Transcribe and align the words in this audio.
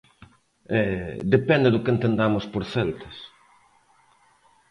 Depende 1.35 1.67
do 1.71 1.83
que 1.83 1.93
entendamos 1.95 2.45
por 2.53 2.63
celtas. 2.73 3.17